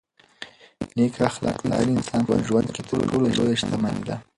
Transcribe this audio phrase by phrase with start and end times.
[0.95, 4.15] نېک اخلاق د هر انسان په ژوند کې تر ټولو لویه شتمني ده.